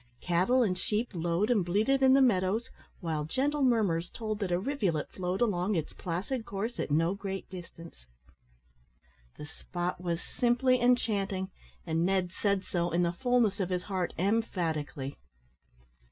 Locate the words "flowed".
5.11-5.41